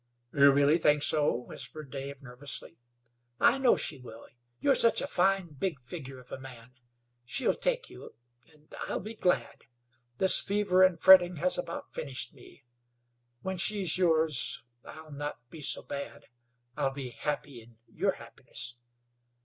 "You 0.33 0.51
really 0.51 0.79
think 0.79 1.03
so?" 1.03 1.31
whispered 1.31 1.91
Dave, 1.91 2.23
nervously. 2.23 2.79
"I 3.39 3.59
know 3.59 3.75
she 3.75 3.99
will. 3.99 4.27
You're 4.59 4.73
such 4.73 4.99
a 4.99 5.05
fine, 5.05 5.49
big 5.49 5.79
figure 5.79 6.17
of 6.17 6.31
a 6.31 6.39
man. 6.39 6.71
She'll 7.23 7.53
take 7.53 7.87
you, 7.87 8.15
and 8.51 8.73
I'll 8.87 8.99
be 8.99 9.13
glad. 9.13 9.67
This 10.17 10.39
fever 10.39 10.81
and 10.81 10.99
fretting 10.99 11.35
has 11.35 11.55
about 11.55 11.93
finished 11.93 12.33
me. 12.33 12.63
When 13.43 13.57
she's 13.57 13.99
yours 13.99 14.63
I'll 14.85 15.11
not 15.11 15.47
be 15.51 15.61
so 15.61 15.83
bad. 15.83 16.25
I'll 16.75 16.89
be 16.93 17.09
happy 17.11 17.61
in 17.61 17.77
your 17.87 18.13
happiness. 18.13 18.77